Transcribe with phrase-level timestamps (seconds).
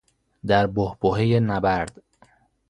[0.47, 2.03] در بحبوحهی نبرد